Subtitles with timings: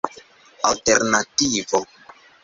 [0.63, 1.85] alternativo